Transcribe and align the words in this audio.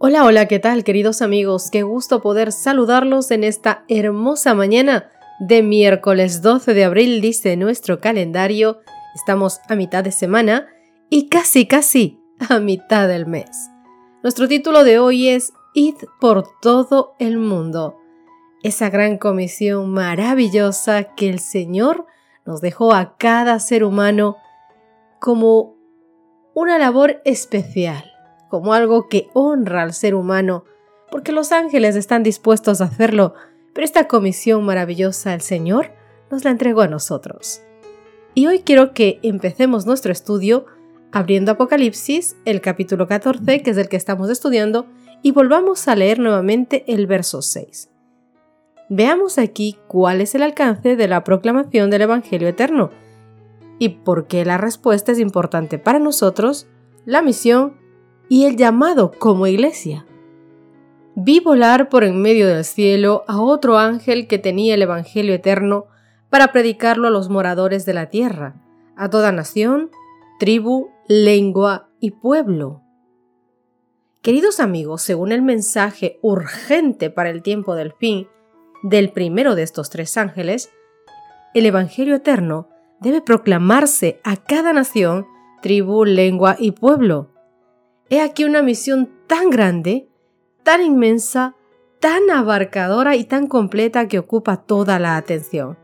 Hola, 0.00 0.24
hola, 0.24 0.46
¿qué 0.46 0.60
tal 0.60 0.84
queridos 0.84 1.22
amigos? 1.22 1.72
Qué 1.72 1.82
gusto 1.82 2.22
poder 2.22 2.52
saludarlos 2.52 3.32
en 3.32 3.42
esta 3.42 3.84
hermosa 3.88 4.54
mañana 4.54 5.10
de 5.40 5.64
miércoles 5.64 6.40
12 6.40 6.72
de 6.72 6.84
abril, 6.84 7.20
dice 7.20 7.56
nuestro 7.56 7.98
calendario. 7.98 8.78
Estamos 9.16 9.58
a 9.68 9.74
mitad 9.74 10.04
de 10.04 10.12
semana 10.12 10.68
y 11.10 11.28
casi, 11.28 11.66
casi 11.66 12.20
a 12.48 12.60
mitad 12.60 13.08
del 13.08 13.26
mes. 13.26 13.50
Nuestro 14.22 14.46
título 14.46 14.84
de 14.84 15.00
hoy 15.00 15.30
es 15.30 15.52
Id 15.74 15.96
por 16.20 16.44
todo 16.62 17.16
el 17.18 17.36
mundo. 17.36 17.98
Esa 18.62 18.90
gran 18.90 19.18
comisión 19.18 19.90
maravillosa 19.90 21.12
que 21.16 21.28
el 21.28 21.40
Señor 21.40 22.06
nos 22.46 22.60
dejó 22.60 22.92
a 22.92 23.16
cada 23.16 23.58
ser 23.58 23.82
humano 23.82 24.36
como 25.18 25.74
una 26.54 26.78
labor 26.78 27.20
especial 27.24 28.07
como 28.48 28.72
algo 28.72 29.08
que 29.08 29.28
honra 29.34 29.82
al 29.82 29.92
ser 29.92 30.14
humano, 30.14 30.64
porque 31.10 31.32
los 31.32 31.52
ángeles 31.52 31.96
están 31.96 32.22
dispuestos 32.22 32.80
a 32.80 32.84
hacerlo, 32.84 33.34
pero 33.72 33.84
esta 33.84 34.08
comisión 34.08 34.64
maravillosa 34.64 35.34
el 35.34 35.40
Señor 35.40 35.92
nos 36.30 36.44
la 36.44 36.50
entregó 36.50 36.82
a 36.82 36.88
nosotros. 36.88 37.62
Y 38.34 38.46
hoy 38.46 38.60
quiero 38.60 38.92
que 38.92 39.18
empecemos 39.22 39.86
nuestro 39.86 40.12
estudio 40.12 40.66
abriendo 41.10 41.52
Apocalipsis, 41.52 42.36
el 42.44 42.60
capítulo 42.60 43.06
14, 43.06 43.62
que 43.62 43.70
es 43.70 43.76
el 43.76 43.88
que 43.88 43.96
estamos 43.96 44.30
estudiando, 44.30 44.86
y 45.22 45.32
volvamos 45.32 45.88
a 45.88 45.96
leer 45.96 46.18
nuevamente 46.18 46.84
el 46.86 47.06
verso 47.06 47.42
6. 47.42 47.90
Veamos 48.90 49.38
aquí 49.38 49.78
cuál 49.86 50.20
es 50.20 50.34
el 50.34 50.42
alcance 50.42 50.96
de 50.96 51.08
la 51.08 51.24
proclamación 51.24 51.90
del 51.90 52.02
Evangelio 52.02 52.48
eterno 52.48 52.90
y 53.78 53.90
por 53.90 54.26
qué 54.26 54.44
la 54.44 54.58
respuesta 54.58 55.12
es 55.12 55.18
importante 55.18 55.78
para 55.78 55.98
nosotros, 55.98 56.66
la 57.04 57.22
misión 57.22 57.74
y 58.28 58.44
el 58.44 58.56
llamado 58.56 59.12
como 59.12 59.46
iglesia. 59.46 60.06
Vi 61.14 61.40
volar 61.40 61.88
por 61.88 62.04
en 62.04 62.20
medio 62.22 62.46
del 62.46 62.64
cielo 62.64 63.24
a 63.26 63.40
otro 63.40 63.78
ángel 63.78 64.28
que 64.28 64.38
tenía 64.38 64.74
el 64.74 64.82
Evangelio 64.82 65.34
eterno 65.34 65.86
para 66.30 66.52
predicarlo 66.52 67.08
a 67.08 67.10
los 67.10 67.28
moradores 67.28 67.84
de 67.86 67.94
la 67.94 68.06
tierra, 68.06 68.60
a 68.96 69.10
toda 69.10 69.32
nación, 69.32 69.90
tribu, 70.38 70.90
lengua 71.08 71.88
y 72.00 72.12
pueblo. 72.12 72.82
Queridos 74.22 74.60
amigos, 74.60 75.02
según 75.02 75.32
el 75.32 75.42
mensaje 75.42 76.18
urgente 76.22 77.10
para 77.10 77.30
el 77.30 77.42
tiempo 77.42 77.74
del 77.74 77.92
fin 77.92 78.28
del 78.82 79.10
primero 79.10 79.54
de 79.54 79.62
estos 79.62 79.90
tres 79.90 80.16
ángeles, 80.16 80.70
el 81.54 81.66
Evangelio 81.66 82.16
eterno 82.16 82.68
debe 83.00 83.22
proclamarse 83.22 84.20
a 84.22 84.36
cada 84.36 84.72
nación, 84.72 85.26
tribu, 85.62 86.04
lengua 86.04 86.56
y 86.58 86.72
pueblo. 86.72 87.30
He 88.10 88.20
aquí 88.20 88.44
una 88.44 88.62
misión 88.62 89.10
tan 89.26 89.50
grande, 89.50 90.08
tan 90.62 90.82
inmensa, 90.82 91.56
tan 92.00 92.30
abarcadora 92.30 93.16
y 93.16 93.24
tan 93.24 93.46
completa 93.46 94.08
que 94.08 94.18
ocupa 94.18 94.64
toda 94.64 94.98
la 94.98 95.16
atención. 95.16 95.78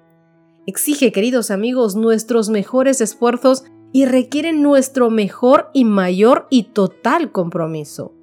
Exige, 0.66 1.12
queridos 1.12 1.50
amigos, 1.50 1.96
nuestros 1.96 2.48
mejores 2.48 3.02
esfuerzos 3.02 3.64
y 3.92 4.06
requiere 4.06 4.54
nuestro 4.54 5.10
mejor 5.10 5.68
y 5.74 5.84
mayor 5.84 6.46
y 6.48 6.64
total 6.64 7.30
compromiso. 7.30 8.14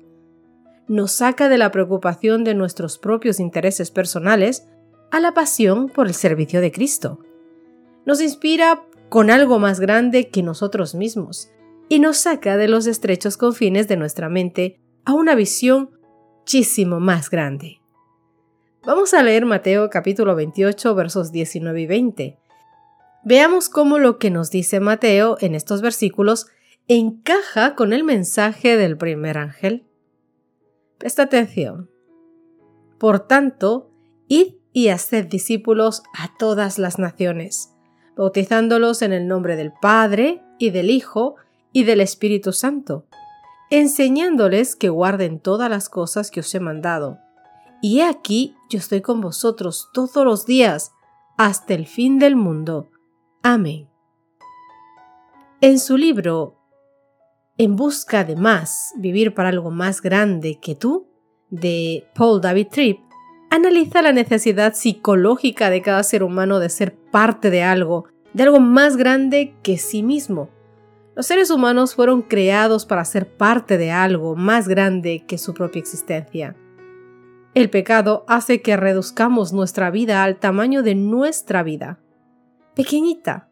Nos 0.88 1.12
saca 1.12 1.48
de 1.48 1.60
la 1.60 1.72
preocupación 1.72 2.44
de 2.44 2.56
nuestros 2.56 2.98
propios 2.98 3.40
intereses 3.40 3.92
personales 3.92 4.68
a 5.12 5.20
la 5.20 5.34
pasión 5.34 5.90
por 5.90 6.08
el 6.08 6.16
servicio 6.16 6.60
de 6.60 6.72
Cristo. 6.72 7.20
Nos 8.06 8.20
inspira 8.20 8.84
con 9.10 9.30
algo 9.30 9.60
más 9.60 9.80
grande 9.80 10.30
que 10.30 10.42
nosotros 10.42 10.96
mismos 10.96 11.52
y 11.92 12.00
nos 12.00 12.20
saca 12.20 12.56
de 12.56 12.70
los 12.70 12.88
estrechos 12.88 13.36
confines 13.36 13.90
de 13.90 13.98
nuestra 13.98 14.30
mente 14.30 14.80
a 15.04 15.12
una 15.12 15.36
visión 15.36 15.90
muchísimo 16.38 17.02
más 17.02 17.30
grande. 17.30 17.82
Vamos 18.86 19.14
a 19.14 19.22
leer 19.22 19.46
Mateo 19.46 19.90
capítulo 19.90 20.34
28 20.34 20.96
versos 20.96 21.34
19 21.34 21.82
y 21.82 21.88
20. 21.88 22.40
Veamos 23.26 23.68
cómo 23.68 24.00
lo 24.00 24.20
que 24.20 24.30
nos 24.30 24.52
dice 24.52 24.80
Mateo 24.80 25.36
en 25.42 25.54
estos 25.54 25.82
versículos 25.82 26.48
encaja 26.88 27.76
con 27.76 27.92
el 27.92 28.06
mensaje 28.06 28.78
del 28.78 28.98
primer 28.98 29.38
ángel. 29.38 29.86
Presta 30.98 31.24
atención. 31.24 31.90
Por 33.00 33.28
tanto, 33.28 33.92
id 34.30 34.54
y 34.72 34.88
haced 34.88 35.26
discípulos 35.26 36.04
a 36.18 36.38
todas 36.40 36.80
las 36.80 37.00
naciones, 37.00 37.74
bautizándolos 38.16 39.02
en 39.02 39.12
el 39.12 39.28
nombre 39.28 39.58
del 39.58 39.74
Padre 39.82 40.42
y 40.58 40.70
del 40.70 40.90
Hijo 40.90 41.36
y 41.74 41.84
del 41.84 42.02
Espíritu 42.02 42.52
Santo, 42.52 43.06
enseñándoles 43.70 44.76
que 44.76 44.90
guarden 44.90 45.40
todas 45.40 45.70
las 45.70 45.90
cosas 45.90 46.30
que 46.32 46.42
os 46.42 46.54
he 46.54 46.60
mandado. 46.60 47.20
Y 47.82 48.00
he 48.00 48.04
aquí 48.04 48.56
yo 48.70 48.80
estoy 48.80 49.02
con 49.02 49.22
vosotros 49.22 49.90
todos 49.94 50.26
los 50.26 50.46
días, 50.46 50.92
hasta 51.38 51.74
el 51.74 51.88
fin 51.88 52.20
del 52.20 52.36
mundo. 52.36 52.90
Amén. 53.42 53.90
En 55.62 55.80
su 55.80 55.98
libro 55.98 56.58
En 57.58 57.76
busca 57.76 58.24
de 58.24 58.36
más, 58.36 58.94
vivir 58.98 59.34
para 59.34 59.50
algo 59.50 59.72
más 59.72 60.02
grande 60.02 60.60
que 60.60 60.74
tú, 60.76 61.08
de 61.50 62.08
Paul 62.16 62.42
David 62.42 62.68
Tripp, 62.72 63.00
analiza 63.50 64.02
la 64.02 64.14
necesidad 64.14 64.74
psicológica 64.74 65.70
de 65.70 65.82
cada 65.82 66.02
ser 66.04 66.24
humano 66.24 66.60
de 66.60 66.70
ser 66.70 66.96
parte 66.96 67.50
de 67.50 67.64
algo, 67.64 68.06
de 68.34 68.44
algo 68.44 68.60
más 68.60 68.96
grande 68.96 69.54
que 69.62 69.78
sí 69.78 70.02
mismo 70.02 70.50
los 71.16 71.26
seres 71.26 71.52
humanos 71.52 71.96
fueron 71.96 72.22
creados 72.22 72.86
para 72.86 73.04
ser 73.06 73.36
parte 73.36 73.78
de 73.78 73.92
algo 73.92 74.36
más 74.36 74.68
grande 74.68 75.26
que 75.28 75.38
su 75.38 75.54
propia 75.54 75.80
existencia. 75.80 76.56
El 77.54 77.70
pecado 77.70 78.24
hace 78.28 78.62
que 78.62 78.78
reduzcamos 78.78 79.52
nuestra 79.52 79.92
vida 79.92 80.24
al 80.24 80.40
tamaño 80.40 80.84
de 80.84 80.96
nuestra 80.96 81.64
vida. 81.64 82.00
Pequeñita. 82.76 83.50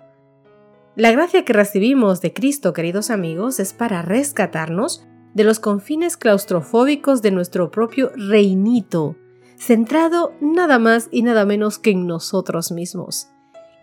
La 0.96 1.12
gracia 1.12 1.44
que 1.44 1.52
recibimos 1.52 2.22
de 2.22 2.34
Cristo, 2.34 2.72
queridos 2.72 3.10
amigos, 3.10 3.60
es 3.60 3.74
para 3.74 4.02
rescatarnos 4.02 5.06
de 5.34 5.44
los 5.44 5.60
confines 5.60 6.16
claustrofóbicos 6.16 7.22
de 7.22 7.32
nuestro 7.32 7.72
propio 7.72 8.12
reinito, 8.16 9.18
centrado 9.58 10.34
nada 10.40 10.80
más 10.80 11.10
y 11.12 11.22
nada 11.22 11.46
menos 11.46 11.78
que 11.78 11.92
en 11.92 12.08
nosotros 12.08 12.72
mismos, 12.72 13.30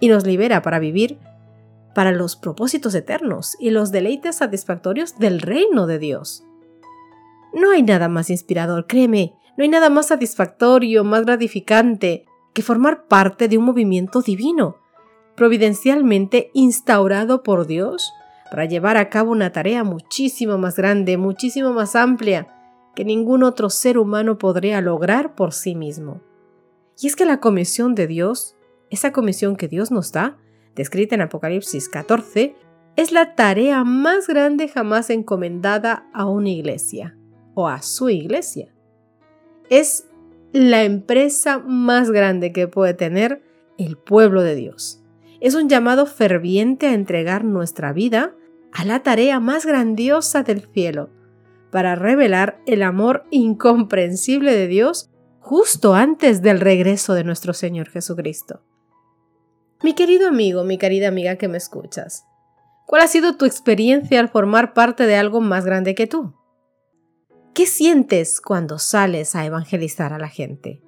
y 0.00 0.08
nos 0.08 0.26
libera 0.26 0.62
para 0.62 0.78
vivir 0.78 1.18
para 1.96 2.12
los 2.12 2.36
propósitos 2.36 2.94
eternos 2.94 3.56
y 3.58 3.70
los 3.70 3.90
deleites 3.90 4.36
satisfactorios 4.36 5.18
del 5.18 5.40
reino 5.40 5.86
de 5.86 5.98
Dios. 5.98 6.44
No 7.54 7.70
hay 7.70 7.82
nada 7.82 8.10
más 8.10 8.28
inspirador, 8.28 8.86
créeme, 8.86 9.32
no 9.56 9.62
hay 9.62 9.70
nada 9.70 9.88
más 9.88 10.08
satisfactorio, 10.08 11.04
más 11.04 11.24
gratificante 11.24 12.26
que 12.52 12.60
formar 12.60 13.06
parte 13.06 13.48
de 13.48 13.56
un 13.56 13.64
movimiento 13.64 14.20
divino, 14.20 14.76
providencialmente 15.36 16.50
instaurado 16.52 17.42
por 17.42 17.66
Dios 17.66 18.12
para 18.50 18.66
llevar 18.66 18.98
a 18.98 19.08
cabo 19.08 19.32
una 19.32 19.52
tarea 19.52 19.82
muchísimo 19.82 20.58
más 20.58 20.76
grande, 20.76 21.16
muchísimo 21.16 21.72
más 21.72 21.96
amplia 21.96 22.46
que 22.94 23.06
ningún 23.06 23.42
otro 23.42 23.70
ser 23.70 23.96
humano 23.96 24.36
podría 24.36 24.82
lograr 24.82 25.34
por 25.34 25.54
sí 25.54 25.74
mismo. 25.74 26.20
Y 27.00 27.06
es 27.06 27.16
que 27.16 27.24
la 27.24 27.40
comisión 27.40 27.94
de 27.94 28.06
Dios, 28.06 28.54
esa 28.90 29.14
comisión 29.14 29.56
que 29.56 29.66
Dios 29.66 29.90
nos 29.90 30.12
da, 30.12 30.36
descrita 30.76 31.16
en 31.16 31.22
Apocalipsis 31.22 31.88
14, 31.88 32.54
es 32.94 33.10
la 33.10 33.34
tarea 33.34 33.82
más 33.82 34.28
grande 34.28 34.68
jamás 34.68 35.10
encomendada 35.10 36.06
a 36.14 36.26
una 36.26 36.50
iglesia 36.50 37.16
o 37.54 37.66
a 37.68 37.82
su 37.82 38.08
iglesia. 38.08 38.72
Es 39.68 40.06
la 40.52 40.84
empresa 40.84 41.58
más 41.58 42.10
grande 42.10 42.52
que 42.52 42.68
puede 42.68 42.94
tener 42.94 43.42
el 43.78 43.96
pueblo 43.96 44.42
de 44.42 44.54
Dios. 44.54 45.02
Es 45.40 45.54
un 45.54 45.68
llamado 45.68 46.06
ferviente 46.06 46.86
a 46.86 46.94
entregar 46.94 47.44
nuestra 47.44 47.92
vida 47.92 48.34
a 48.72 48.84
la 48.84 49.02
tarea 49.02 49.40
más 49.40 49.66
grandiosa 49.66 50.42
del 50.42 50.62
cielo, 50.72 51.10
para 51.70 51.94
revelar 51.94 52.60
el 52.66 52.82
amor 52.82 53.24
incomprensible 53.30 54.52
de 54.52 54.66
Dios 54.66 55.10
justo 55.40 55.94
antes 55.94 56.42
del 56.42 56.60
regreso 56.60 57.14
de 57.14 57.24
nuestro 57.24 57.52
Señor 57.52 57.88
Jesucristo. 57.90 58.65
Mi 59.82 59.94
querido 59.94 60.28
amigo, 60.28 60.64
mi 60.64 60.78
querida 60.78 61.08
amiga 61.08 61.36
que 61.36 61.48
me 61.48 61.58
escuchas, 61.58 62.24
¿cuál 62.86 63.02
ha 63.02 63.08
sido 63.08 63.36
tu 63.36 63.44
experiencia 63.44 64.20
al 64.20 64.28
formar 64.28 64.74
parte 64.74 65.06
de 65.06 65.16
algo 65.16 65.40
más 65.40 65.64
grande 65.64 65.94
que 65.94 66.06
tú? 66.06 66.34
¿Qué 67.54 67.66
sientes 67.66 68.40
cuando 68.40 68.78
sales 68.78 69.34
a 69.34 69.44
evangelizar 69.44 70.12
a 70.12 70.18
la 70.18 70.28
gente? 70.28 70.82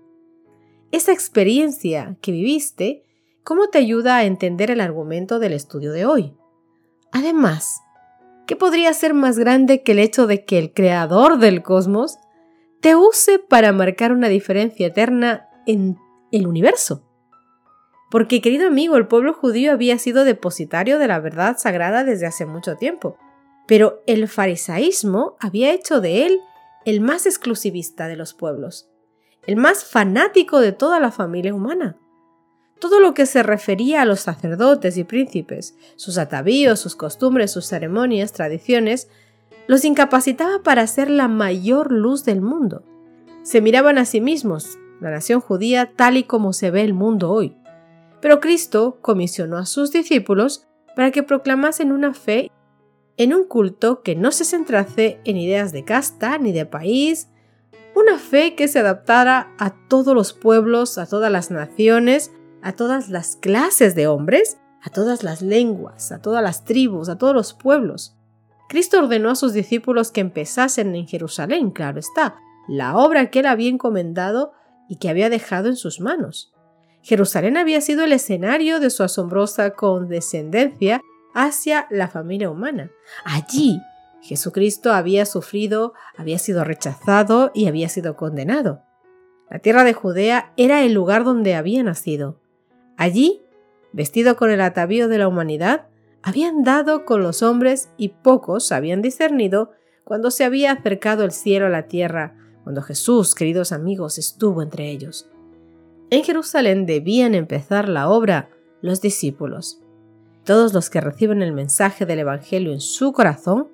esa 0.90 1.12
experiencia 1.12 2.17
que 2.20 2.32
viviste, 2.32 3.05
cómo 3.44 3.69
te 3.69 3.79
ayuda 3.79 4.17
a 4.17 4.25
entender 4.25 4.70
el 4.70 4.81
argumento 4.81 5.38
del 5.38 5.52
estudio 5.52 5.93
de 5.93 6.06
hoy. 6.06 6.34
Además, 7.12 7.82
¿qué 8.46 8.56
podría 8.56 8.93
ser 8.93 9.14
más 9.14 9.38
grande 9.38 9.82
que 9.82 9.93
el 9.93 9.99
hecho 9.99 10.26
de 10.26 10.44
que 10.44 10.58
el 10.58 10.73
creador 10.73 11.38
del 11.38 11.62
cosmos 11.62 12.19
te 12.81 12.96
use 12.96 13.38
para 13.38 13.73
marcar 13.73 14.12
una 14.12 14.29
diferencia 14.29 14.87
eterna 14.87 15.49
en 15.67 15.99
el 16.32 16.46
universo? 16.46 17.07
Porque, 18.10 18.40
querido 18.40 18.66
amigo, 18.66 18.96
el 18.96 19.06
pueblo 19.06 19.34
judío 19.34 19.72
había 19.72 19.99
sido 19.99 20.25
depositario 20.25 20.99
de 20.99 21.08
la 21.08 21.20
verdad 21.20 21.56
sagrada 21.58 22.05
desde 22.05 22.26
hace 22.26 22.46
mucho 22.46 22.76
tiempo, 22.76 23.19
pero 23.66 24.02
el 24.06 24.28
farisaísmo 24.28 25.37
había 25.40 25.72
hecho 25.72 26.00
de 26.00 26.26
él 26.26 26.40
el 26.87 27.02
más 27.02 27.26
exclusivista 27.26 28.08
de 28.08 28.16
los 28.16 28.32
pueblos, 28.32 28.88
el 29.46 29.56
más 29.56 29.84
fanático 29.84 30.60
de 30.60 30.72
toda 30.72 31.00
la 31.00 31.10
familia 31.10 31.55
humana. 31.55 31.99
Todo 32.81 33.00
lo 33.00 33.12
que 33.12 33.26
se 33.26 33.43
refería 33.43 34.02
a 34.02 34.05
los 34.05 34.20
sacerdotes 34.20 34.96
y 34.96 35.05
príncipes, 35.05 35.76
sus 35.96 36.16
atavíos, 36.16 36.81
sus 36.81 36.96
costumbres, 36.96 37.50
sus 37.50 37.66
ceremonias, 37.66 38.32
tradiciones, 38.32 39.08
los 39.66 39.84
incapacitaba 39.84 40.62
para 40.62 40.87
ser 40.87 41.10
la 41.10 41.28
mayor 41.28 41.93
luz 41.93 42.25
del 42.25 42.40
mundo. 42.40 42.84
Se 43.43 43.60
miraban 43.60 43.99
a 43.99 44.06
sí 44.06 44.20
mismos, 44.20 44.78
la 45.00 45.10
nación 45.10 45.40
judía, 45.40 45.93
tal 45.94 46.16
y 46.16 46.25
como 46.25 46.52
se 46.52 46.70
ve 46.70 46.82
el 46.82 46.94
mundo 46.94 47.31
hoy. 47.31 47.55
Pero 48.20 48.41
Cristo 48.41 48.99
comisionó 49.00 49.59
a 49.59 49.67
sus 49.67 49.93
discípulos 49.93 50.67
para 50.97 51.11
que 51.11 51.23
proclamasen 51.23 51.93
una 51.93 52.15
fe 52.15 52.50
en 53.17 53.35
un 53.35 53.44
culto 53.44 54.03
que 54.03 54.15
no 54.15 54.31
se 54.31 54.44
centrase 54.44 55.20
en 55.25 55.37
ideas 55.37 55.73
de 55.73 55.85
casta 55.85 56.38
ni 56.38 56.53
de 56.53 56.67
país, 56.67 57.29
una 57.94 58.19
fe 58.19 58.55
que 58.55 58.69
se 58.69 58.79
adaptara 58.79 59.53
a 59.59 59.75
todos 59.88 60.15
los 60.15 60.32
pueblos, 60.32 60.99
a 60.99 61.06
todas 61.06 61.31
las 61.31 61.50
naciones, 61.50 62.32
a 62.62 62.73
todas 62.73 63.09
las 63.09 63.37
clases 63.37 63.94
de 63.94 64.06
hombres, 64.06 64.59
a 64.82 64.91
todas 64.91 65.25
las 65.25 65.43
lenguas, 65.43 66.12
a 66.12 66.20
todas 66.20 66.43
las 66.43 66.65
tribus, 66.65 67.09
a 67.09 67.19
todos 67.19 67.35
los 67.35 67.55
pueblos. 67.55 68.17
Cristo 68.69 68.99
ordenó 68.99 69.31
a 69.31 69.35
sus 69.35 69.53
discípulos 69.53 70.12
que 70.12 70.20
empezasen 70.20 70.94
en 70.94 71.09
Jerusalén, 71.09 71.70
claro 71.70 71.99
está, 71.99 72.37
la 72.69 72.97
obra 72.97 73.31
que 73.31 73.41
él 73.41 73.47
había 73.47 73.70
encomendado 73.70 74.53
y 74.88 74.97
que 74.97 75.09
había 75.09 75.31
dejado 75.31 75.69
en 75.69 75.76
sus 75.76 76.00
manos. 76.00 76.53
Jerusalén 77.08 77.56
había 77.56 77.81
sido 77.81 78.05
el 78.05 78.12
escenario 78.12 78.81
de 78.81 78.90
su 78.90 79.02
asombrosa 79.02 79.70
condescendencia 79.70 81.00
hacia 81.32 81.87
la 81.88 82.08
familia 82.08 82.50
humana. 82.50 82.90
Allí 83.25 83.81
Jesucristo 84.20 84.93
había 84.93 85.25
sufrido, 85.25 85.94
había 86.19 86.38
sido 86.38 86.64
rechazado 86.64 87.50
y 87.55 87.66
había 87.66 87.88
sido 87.88 88.14
condenado. 88.14 88.82
La 89.49 89.58
tierra 89.60 89.84
de 89.84 89.94
Judea 89.94 90.52
era 90.58 90.82
el 90.82 90.93
lugar 90.93 91.25
donde 91.25 91.55
había 91.55 91.82
nacido. 91.82 92.43
Allí, 92.99 93.40
vestido 93.94 94.37
con 94.37 94.50
el 94.50 94.60
atavío 94.60 95.08
de 95.08 95.16
la 95.16 95.28
humanidad, 95.28 95.87
habían 96.22 96.62
dado 96.62 97.06
con 97.06 97.22
los 97.22 97.43
hombres 97.43 97.88
y 97.96 98.10
pocos 98.10 98.70
habían 98.70 99.00
discernido 99.00 99.70
cuando 100.05 100.31
se 100.31 100.44
había 100.44 100.72
acercado 100.72 101.25
el 101.25 101.32
cielo 101.32 101.69
a 101.69 101.70
la 101.70 101.87
tierra, 101.87 102.37
cuando 102.64 102.82
Jesús, 102.82 103.34
queridos 103.34 103.72
amigos, 103.72 104.19
estuvo 104.19 104.60
entre 104.60 104.90
ellos. 104.90 105.31
En 106.10 106.25
Jerusalén 106.25 106.87
debían 106.87 107.34
empezar 107.34 107.88
la 107.88 108.08
obra 108.08 108.50
los 108.81 109.02
discípulos. 109.02 109.82
Todos 110.44 110.72
los 110.72 110.88
que 110.88 111.02
reciben 111.02 111.43
el 111.43 111.52
mensaje 111.52 112.06
del 112.06 112.20
Evangelio 112.20 112.72
en 112.72 112.81
su 112.81 113.12
corazón 113.12 113.69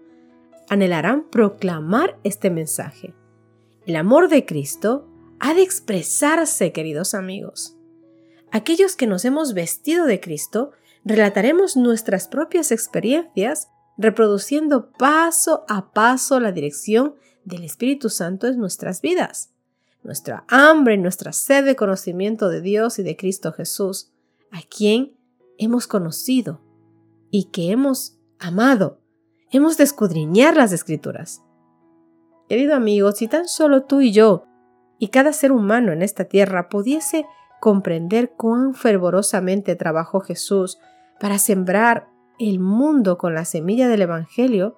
anhelarán 0.68 1.28
proclamar 1.30 2.18
este 2.24 2.50
mensaje. 2.50 3.14
El 3.86 3.94
amor 3.94 4.28
de 4.28 4.44
Cristo 4.44 5.06
ha 5.38 5.54
de 5.54 5.62
expresarse, 5.62 6.72
queridos 6.72 7.14
amigos. 7.14 7.76
Aquellos 8.50 8.96
que 8.96 9.06
nos 9.06 9.24
hemos 9.24 9.54
vestido 9.54 10.06
de 10.06 10.20
Cristo, 10.20 10.72
relataremos 11.04 11.76
nuestras 11.76 12.26
propias 12.26 12.72
experiencias, 12.72 13.68
reproduciendo 13.96 14.90
paso 14.90 15.64
a 15.68 15.92
paso 15.92 16.40
la 16.40 16.50
dirección 16.50 17.14
del 17.44 17.62
Espíritu 17.62 18.08
Santo 18.10 18.48
en 18.48 18.58
nuestras 18.58 19.02
vidas 19.02 19.53
nuestra 20.04 20.44
hambre, 20.48 20.96
nuestra 20.98 21.32
sed 21.32 21.64
de 21.64 21.76
conocimiento 21.76 22.48
de 22.48 22.60
Dios 22.60 22.98
y 22.98 23.02
de 23.02 23.16
Cristo 23.16 23.52
Jesús, 23.52 24.12
a 24.52 24.60
quien 24.62 25.16
hemos 25.58 25.86
conocido 25.86 26.60
y 27.30 27.46
que 27.50 27.72
hemos 27.72 28.18
amado. 28.38 29.00
Hemos 29.50 29.76
de 29.76 29.84
escudriñar 29.84 30.56
las 30.56 30.72
escrituras. 30.72 31.42
Querido 32.48 32.74
amigo, 32.74 33.10
si 33.12 33.26
tan 33.26 33.48
solo 33.48 33.84
tú 33.84 34.02
y 34.02 34.12
yo 34.12 34.44
y 34.98 35.08
cada 35.08 35.32
ser 35.32 35.50
humano 35.50 35.92
en 35.92 36.02
esta 36.02 36.26
tierra 36.26 36.68
pudiese 36.68 37.26
comprender 37.60 38.32
cuán 38.36 38.74
fervorosamente 38.74 39.74
trabajó 39.74 40.20
Jesús 40.20 40.78
para 41.18 41.38
sembrar 41.38 42.08
el 42.38 42.58
mundo 42.60 43.16
con 43.16 43.34
la 43.34 43.44
semilla 43.44 43.88
del 43.88 44.02
Evangelio, 44.02 44.76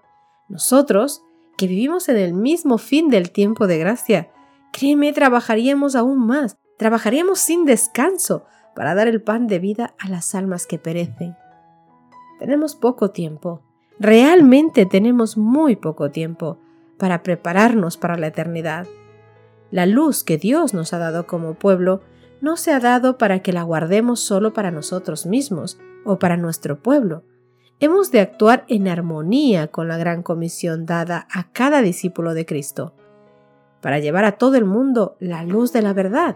nosotros, 0.49 1.23
que 1.57 1.67
vivimos 1.67 2.09
en 2.09 2.17
el 2.17 2.33
mismo 2.33 2.79
fin 2.79 3.09
del 3.09 3.33
tiempo 3.33 3.67
de 3.67 3.79
gracia, 3.79 4.31
Créeme, 4.79 5.15
trabajaríamos 5.15 5.97
aún 5.97 6.27
más, 6.27 6.59
trabajaríamos 6.77 7.39
sin 7.39 7.65
descanso 7.65 8.45
para 8.75 8.95
dar 8.95 9.09
el 9.09 9.23
pan 9.23 9.47
de 9.47 9.59
vida 9.59 9.95
a 9.99 10.07
las 10.11 10.35
almas 10.35 10.67
que 10.67 10.79
perecen. 10.79 11.35
Tenemos 12.39 12.75
poco 12.75 13.11
tiempo, 13.11 13.63
realmente 13.99 14.85
tenemos 14.85 15.39
muy 15.39 15.77
poco 15.77 16.11
tiempo 16.11 16.59
para 16.99 17.23
prepararnos 17.23 17.97
para 17.97 18.19
la 18.19 18.27
eternidad. 18.27 18.87
La 19.71 19.87
luz 19.87 20.23
que 20.23 20.37
Dios 20.37 20.75
nos 20.75 20.93
ha 20.93 20.99
dado 20.99 21.27
como 21.27 21.55
pueblo 21.55 22.03
no 22.43 22.59
se 22.59 22.71
ha 22.73 22.79
dado 22.79 23.17
para 23.17 23.39
que 23.39 23.55
la 23.55 23.63
guardemos 23.63 24.21
solo 24.21 24.53
para 24.53 24.71
nosotros 24.71 25.25
mismos 25.25 25.79
o 26.05 26.19
para 26.19 26.37
nuestro 26.37 26.83
pueblo. 26.83 27.25
Hemos 27.81 28.13
de 28.13 28.21
actuar 28.21 28.67
en 28.69 28.89
armonía 28.89 29.69
con 29.69 29.89
la 29.89 29.97
gran 29.97 30.23
comisión 30.23 30.85
dada 30.85 31.27
a 31.33 31.51
cada 31.51 31.81
discípulo 31.81 32.35
de 32.35 32.45
Cristo 32.45 32.93
para 33.87 34.01
llevar 34.01 34.25
a 34.25 34.33
todo 34.33 34.57
el 34.57 34.65
mundo 34.65 35.17
la 35.21 35.45
luz 35.45 35.73
de 35.73 35.81
la 35.81 35.93
verdad. 35.93 36.35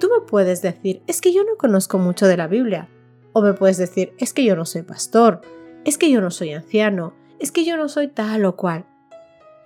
Tú 0.00 0.08
me 0.08 0.26
puedes 0.26 0.60
decir, 0.60 1.04
es 1.06 1.20
que 1.20 1.32
yo 1.32 1.44
no 1.44 1.56
conozco 1.56 1.98
mucho 1.98 2.26
de 2.26 2.36
la 2.36 2.48
Biblia. 2.48 2.88
O 3.32 3.42
me 3.42 3.52
puedes 3.52 3.76
decir, 3.76 4.12
es 4.18 4.34
que 4.34 4.42
yo 4.42 4.56
no 4.56 4.64
soy 4.64 4.82
pastor, 4.82 5.40
es 5.84 5.98
que 5.98 6.10
yo 6.10 6.20
no 6.20 6.32
soy 6.32 6.52
anciano, 6.52 7.14
es 7.38 7.52
que 7.52 7.64
yo 7.64 7.76
no 7.76 7.88
soy 7.88 8.08
tal 8.08 8.44
o 8.44 8.56
cual. 8.56 8.86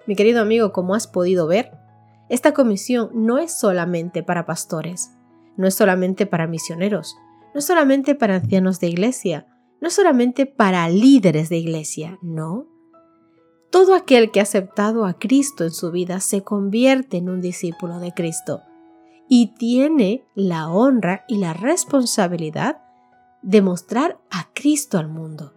Mi 0.06 0.17
querido 0.17 0.43
amigo, 0.43 0.71
como 0.71 0.94
has 0.94 1.06
podido 1.06 1.47
ver, 1.47 1.71
esta 2.29 2.53
comisión 2.53 3.08
no 3.15 3.39
es 3.39 3.58
solamente 3.58 4.22
para 4.22 4.44
pastores, 4.44 5.10
no 5.56 5.67
es 5.67 5.75
solamente 5.75 6.27
para 6.27 6.46
misioneros, 6.46 7.17
no 7.55 7.60
es 7.60 7.65
solamente 7.65 8.15
para 8.15 8.34
ancianos 8.34 8.81
de 8.81 8.89
iglesia, 8.89 9.46
no 9.81 9.89
es 9.89 9.94
solamente 9.94 10.44
para 10.44 10.87
líderes 10.91 11.48
de 11.48 11.56
iglesia, 11.56 12.19
no. 12.20 12.67
Todo 13.74 13.96
aquel 13.96 14.31
que 14.31 14.38
ha 14.38 14.44
aceptado 14.44 15.04
a 15.04 15.14
Cristo 15.14 15.64
en 15.64 15.72
su 15.72 15.90
vida 15.90 16.20
se 16.20 16.44
convierte 16.44 17.16
en 17.16 17.28
un 17.28 17.40
discípulo 17.40 17.98
de 17.98 18.14
Cristo 18.14 18.62
y 19.28 19.48
tiene 19.54 20.24
la 20.36 20.69
honra 20.69 21.24
y 21.26 21.38
la 21.38 21.54
responsabilidad 21.54 22.78
de 23.43 23.62
mostrar 23.62 24.20
a 24.31 24.48
Cristo 24.54 24.96
al 24.96 25.08
mundo, 25.08 25.54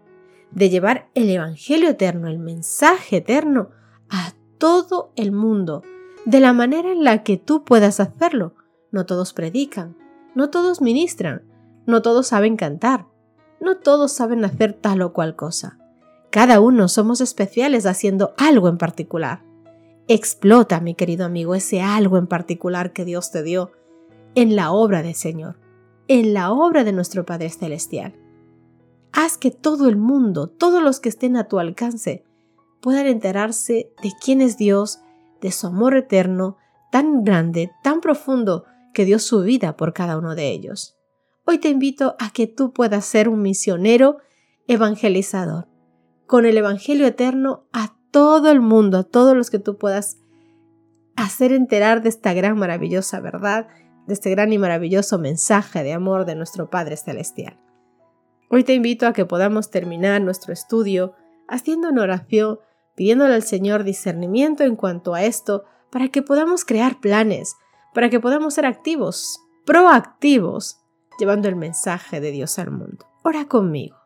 de 0.49 0.71
llevar 0.71 1.11
el 1.13 1.29
Evangelio 1.29 1.89
eterno, 1.89 2.27
el 2.27 2.39
mensaje 2.39 3.17
eterno 3.17 3.69
a 4.09 4.33
todo 4.57 5.11
el 5.15 5.31
mundo, 5.31 5.83
de 6.25 6.39
la 6.39 6.53
manera 6.53 6.91
en 6.91 7.03
la 7.03 7.21
que 7.21 7.37
tú 7.37 7.63
puedas 7.63 7.99
hacerlo. 7.99 8.55
No 8.89 9.05
todos 9.05 9.33
predican, 9.33 9.95
no 10.33 10.49
todos 10.49 10.81
ministran, 10.81 11.43
no 11.85 12.01
todos 12.01 12.25
saben 12.25 12.57
cantar, 12.57 13.05
no 13.61 13.77
todos 13.77 14.11
saben 14.11 14.43
hacer 14.43 14.73
tal 14.73 15.03
o 15.03 15.13
cual 15.13 15.35
cosa. 15.35 15.77
Cada 16.29 16.59
uno 16.59 16.89
somos 16.89 17.21
especiales 17.21 17.85
haciendo 17.85 18.33
algo 18.37 18.67
en 18.67 18.77
particular. 18.77 19.43
Explota, 20.09 20.81
mi 20.81 20.93
querido 20.93 21.25
amigo, 21.25 21.55
ese 21.55 21.81
algo 21.81 22.17
en 22.17 22.27
particular 22.27 22.91
que 22.91 23.05
Dios 23.05 23.31
te 23.31 23.43
dio 23.43 23.71
en 24.35 24.55
la 24.55 24.71
obra 24.71 25.03
del 25.03 25.15
Señor, 25.15 25.57
en 26.07 26.33
la 26.33 26.51
obra 26.51 26.83
de 26.83 26.91
nuestro 26.91 27.25
Padre 27.25 27.49
Celestial. 27.49 28.13
Haz 29.13 29.37
que 29.37 29.51
todo 29.51 29.87
el 29.87 29.95
mundo, 29.95 30.47
todos 30.47 30.83
los 30.83 30.99
que 30.99 31.09
estén 31.09 31.37
a 31.37 31.47
tu 31.47 31.59
alcance, 31.59 32.25
puedan 32.81 33.07
enterarse 33.07 33.91
de 34.03 34.11
quién 34.21 34.41
es 34.41 34.57
Dios, 34.57 34.99
de 35.41 35.51
su 35.51 35.67
amor 35.67 35.95
eterno, 35.95 36.57
tan 36.91 37.23
grande, 37.23 37.71
tan 37.83 38.01
profundo, 38.01 38.65
que 38.93 39.05
dio 39.05 39.19
su 39.19 39.41
vida 39.41 39.77
por 39.77 39.93
cada 39.93 40.17
uno 40.17 40.35
de 40.35 40.49
ellos. 40.51 40.97
Hoy 41.45 41.57
te 41.57 41.69
invito 41.69 42.15
a 42.19 42.31
que 42.31 42.47
tú 42.47 42.73
puedas 42.73 43.05
ser 43.05 43.29
un 43.29 43.41
misionero 43.41 44.17
evangelizador 44.67 45.67
con 46.27 46.45
el 46.45 46.57
Evangelio 46.57 47.07
eterno 47.07 47.65
a 47.73 47.95
todo 48.11 48.51
el 48.51 48.61
mundo, 48.61 48.99
a 48.99 49.03
todos 49.03 49.35
los 49.35 49.49
que 49.49 49.59
tú 49.59 49.77
puedas 49.77 50.17
hacer 51.15 51.51
enterar 51.51 52.03
de 52.03 52.09
esta 52.09 52.33
gran 52.33 52.57
maravillosa 52.57 53.19
verdad, 53.19 53.67
de 54.05 54.13
este 54.13 54.29
gran 54.29 54.53
y 54.53 54.57
maravilloso 54.57 55.17
mensaje 55.17 55.83
de 55.83 55.93
amor 55.93 56.25
de 56.25 56.35
nuestro 56.35 56.69
Padre 56.69 56.95
Celestial. 56.97 57.57
Hoy 58.49 58.63
te 58.63 58.73
invito 58.73 59.07
a 59.07 59.13
que 59.13 59.25
podamos 59.25 59.71
terminar 59.71 60.21
nuestro 60.21 60.53
estudio 60.53 61.13
haciendo 61.47 61.89
una 61.89 62.03
oración, 62.03 62.59
pidiéndole 62.95 63.33
al 63.33 63.43
Señor 63.43 63.83
discernimiento 63.83 64.63
en 64.63 64.75
cuanto 64.75 65.13
a 65.13 65.23
esto, 65.23 65.63
para 65.91 66.09
que 66.09 66.21
podamos 66.21 66.65
crear 66.65 66.99
planes, 66.99 67.55
para 67.93 68.09
que 68.09 68.19
podamos 68.19 68.53
ser 68.53 68.65
activos 68.65 69.39
proactivos, 69.67 70.79
llevando 71.19 71.49
el 71.49 71.57
mensaje 71.57 72.21
de 72.21 72.31
Dios 72.31 72.57
al 72.57 72.71
mundo. 72.71 73.05
Ora 73.23 73.45
conmigo. 73.45 73.96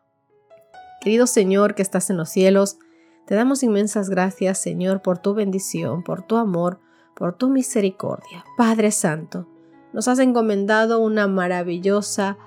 Querido 1.02 1.26
Señor 1.26 1.74
que 1.74 1.82
estás 1.82 2.10
en 2.10 2.16
los 2.16 2.28
cielos, 2.28 2.78
te 3.26 3.34
damos 3.34 3.64
inmensas 3.64 4.08
gracias, 4.08 4.58
Señor, 4.58 5.02
por 5.02 5.18
tu 5.18 5.34
bendición, 5.34 6.04
por 6.04 6.22
tu 6.22 6.36
amor, 6.36 6.78
por 7.16 7.36
tu 7.36 7.50
misericordia. 7.50 8.44
Padre 8.56 8.92
Santo, 8.92 9.48
nos 9.92 10.06
has 10.06 10.20
encomendado 10.20 11.00
una 11.00 11.26
maravillosa 11.26 12.38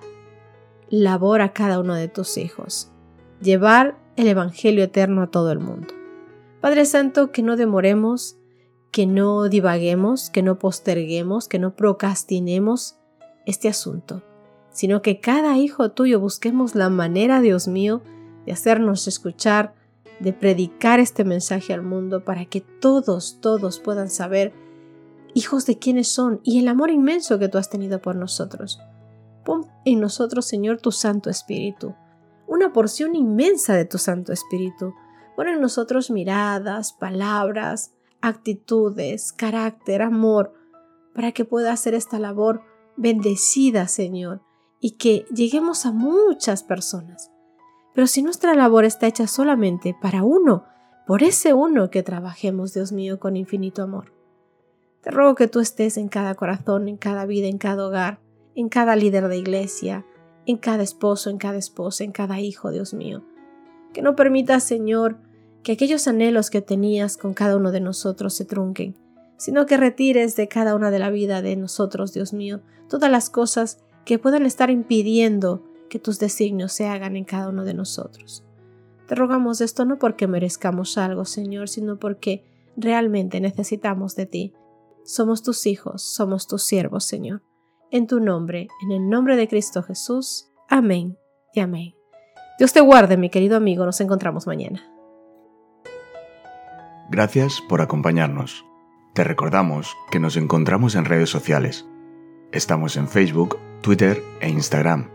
labor 0.90 1.42
a 1.42 1.52
cada 1.52 1.82
uno 1.82 1.96
de 1.96 2.08
tus 2.08 2.38
hijos, 2.38 2.94
llevar 3.42 3.98
el 4.16 4.30
Evangelio 4.30 4.86
eterno 4.86 5.24
a 5.24 5.28
todo 5.28 5.52
el 5.52 5.60
mundo. 5.60 5.94
Padre 6.62 6.86
Santo, 6.86 7.34
que 7.34 7.44
no 7.44 7.58
demoremos, 7.58 8.38
que 8.90 9.06
no 9.06 9.50
divaguemos, 9.50 10.30
que 10.30 10.44
no 10.44 10.60
posterguemos, 10.60 11.50
que 11.50 11.60
no 11.60 11.76
procrastinemos 11.76 12.96
este 13.46 13.68
asunto, 13.68 14.24
sino 14.70 15.02
que 15.02 15.20
cada 15.20 15.58
hijo 15.58 15.92
tuyo 15.92 16.22
busquemos 16.22 16.74
la 16.74 16.90
manera, 16.90 17.42
Dios 17.42 17.68
mío, 17.68 18.02
de 18.46 18.52
hacernos 18.52 19.08
escuchar, 19.08 19.74
de 20.20 20.34
predicar 20.34 21.00
este 21.00 21.24
mensaje 21.24 21.74
al 21.74 21.82
mundo 21.82 22.24
para 22.24 22.46
que 22.46 22.62
todos, 22.62 23.40
todos 23.42 23.80
puedan 23.80 24.10
saber 24.10 24.54
hijos 25.34 25.66
de 25.66 25.78
quiénes 25.78 26.08
son 26.08 26.40
y 26.44 26.60
el 26.60 26.68
amor 26.68 26.90
inmenso 26.90 27.38
que 27.38 27.50
tú 27.50 27.58
has 27.58 27.70
tenido 27.70 28.02
por 28.02 28.16
nosotros. 28.16 28.80
Pon 29.44 29.68
en 29.84 30.00
nosotros, 30.00 30.46
Señor, 30.46 30.80
tu 30.80 30.92
Santo 30.92 31.30
Espíritu, 31.30 31.94
una 32.48 32.74
porción 32.74 33.16
inmensa 33.16 33.76
de 33.76 33.86
tu 33.86 33.98
Santo 33.98 34.32
Espíritu. 34.32 34.94
Pon 35.36 35.48
en 35.48 35.60
nosotros 35.60 36.10
miradas, 36.10 36.94
palabras, 36.94 37.92
actitudes, 38.22 39.34
carácter, 39.34 40.02
amor, 40.02 40.54
para 41.14 41.32
que 41.32 41.46
pueda 41.46 41.74
hacer 41.74 41.94
esta 41.94 42.18
labor 42.18 42.62
bendecida, 42.96 43.88
Señor, 43.88 44.42
y 44.80 44.92
que 44.92 45.26
lleguemos 45.34 45.86
a 45.86 45.92
muchas 45.92 46.64
personas. 46.64 47.32
Pero 47.96 48.08
si 48.08 48.22
nuestra 48.22 48.54
labor 48.54 48.84
está 48.84 49.08
hecha 49.08 49.26
solamente 49.26 49.96
para 50.00 50.22
uno, 50.22 50.66
por 51.08 51.24
ese 51.24 51.54
uno 51.54 51.90
que 51.90 52.04
trabajemos, 52.04 52.74
Dios 52.74 52.92
mío, 52.92 53.20
con 53.20 53.38
infinito 53.38 53.82
amor. 53.82 54.12
Te 55.02 55.12
ruego 55.12 55.36
que 55.36 55.48
tú 55.48 55.62
estés 55.62 55.98
en 55.98 56.10
cada 56.10 56.36
corazón, 56.36 56.90
en 56.90 56.98
cada 56.98 57.26
vida, 57.26 57.48
en 57.48 57.58
cada 57.58 57.88
hogar, 57.88 58.20
en 58.54 58.68
cada 58.68 58.98
líder 58.98 59.30
de 59.30 59.38
iglesia, 59.38 60.06
en 60.46 60.58
cada 60.58 60.84
esposo, 60.84 61.30
en 61.30 61.38
cada 61.38 61.58
esposa, 61.58 62.04
en 62.04 62.12
cada 62.12 62.40
hijo, 62.42 62.72
Dios 62.72 62.94
mío. 62.94 63.24
Que 63.94 64.02
no 64.02 64.16
permitas, 64.16 64.64
Señor, 64.64 65.18
que 65.64 65.72
aquellos 65.72 66.08
anhelos 66.08 66.50
que 66.50 66.62
tenías 66.62 67.16
con 67.16 67.34
cada 67.34 67.56
uno 67.56 67.72
de 67.72 67.80
nosotros 67.80 68.34
se 68.34 68.44
trunquen, 68.44 68.96
sino 69.38 69.66
que 69.66 69.78
retires 69.78 70.36
de 70.36 70.48
cada 70.50 70.76
una 70.76 70.92
de 70.92 71.00
la 71.00 71.12
vida 71.12 71.42
de 71.42 71.56
nosotros, 71.56 72.14
Dios 72.14 72.34
mío, 72.34 72.60
todas 72.90 73.10
las 73.10 73.30
cosas 73.30 73.80
que 74.04 74.20
puedan 74.20 74.46
estar 74.46 74.70
impidiendo 74.70 75.64
que 75.96 76.00
tus 76.00 76.20
designios 76.20 76.74
se 76.74 76.90
hagan 76.90 77.16
en 77.16 77.24
cada 77.24 77.48
uno 77.48 77.64
de 77.64 77.74
nosotros. 77.74 78.44
Te 79.08 79.16
rogamos 79.16 79.62
esto 79.62 79.86
no 79.86 79.98
porque 79.98 80.28
merezcamos 80.28 80.98
algo, 80.98 81.24
Señor, 81.24 81.70
sino 81.70 82.00
porque 82.00 82.44
realmente 82.76 83.40
necesitamos 83.40 84.14
de 84.18 84.26
ti. 84.26 84.54
Somos 85.06 85.42
tus 85.42 85.66
hijos, 85.66 86.04
somos 86.04 86.48
tus 86.48 86.64
siervos, 86.64 87.06
Señor. 87.06 87.44
En 87.92 88.08
tu 88.08 88.20
nombre, 88.20 88.68
en 88.84 88.92
el 88.92 89.08
nombre 89.08 89.38
de 89.38 89.48
Cristo 89.48 89.84
Jesús. 89.84 90.50
Amén 90.68 91.18
y 91.54 91.62
amén. 91.62 91.96
Dios 92.60 92.74
te 92.74 92.82
guarde, 92.82 93.16
mi 93.16 93.30
querido 93.30 93.56
amigo. 93.56 93.86
Nos 93.86 94.02
encontramos 94.02 94.48
mañana. 94.48 94.84
Gracias 97.10 97.62
por 97.70 97.80
acompañarnos. 97.80 98.66
Te 99.14 99.24
recordamos 99.24 99.96
que 100.12 100.20
nos 100.20 100.36
encontramos 100.36 100.96
en 100.96 101.06
redes 101.06 101.30
sociales. 101.30 101.86
Estamos 102.52 102.98
en 102.98 103.08
Facebook, 103.08 103.58
Twitter 103.82 104.22
e 104.42 104.50
Instagram 104.50 105.15